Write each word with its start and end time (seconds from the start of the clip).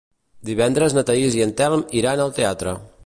Divendres 0.49 0.95
na 0.97 1.03
Thaís 1.09 1.37
i 1.41 1.43
en 1.45 1.53
Telm 1.61 1.85
iran 2.01 2.25
al 2.25 2.33
teatre. 2.41 2.75